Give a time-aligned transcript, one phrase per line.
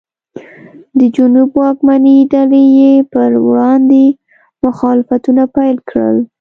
[0.99, 4.03] د جنوب واکمنې ډلې یې پر وړاندې
[4.65, 6.17] مخالفتونه پیل کړل.